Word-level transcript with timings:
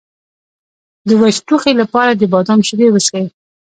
د 1.07 1.09
وچ 1.21 1.35
ټوخي 1.47 1.73
لپاره 1.81 2.11
د 2.15 2.21
بادام 2.33 2.59
شیدې 2.67 2.87
وڅښئ 2.91 3.25